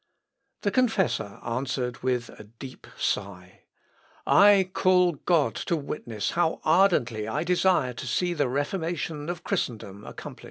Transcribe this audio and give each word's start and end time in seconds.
The 0.63 0.71
confessor 0.71 1.39
answered 1.45 2.01
with 2.01 2.29
a 2.29 2.45
deep 2.45 2.87
sigh, 2.97 3.65
"I 4.25 4.71
call 4.73 5.11
God 5.11 5.53
to 5.69 5.77
witness 5.77 6.31
how 6.31 6.59
ardently 6.65 7.27
I 7.27 7.43
desire 7.43 7.93
to 7.93 8.07
see 8.07 8.33
the 8.33 8.49
Reformation 8.49 9.29
of 9.29 9.43
Christendom 9.43 10.03
accomplished." 10.03 10.39